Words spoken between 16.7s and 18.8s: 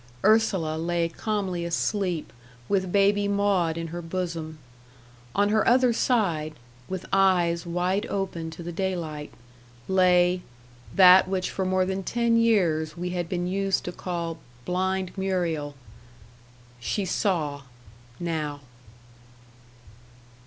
She saw, now.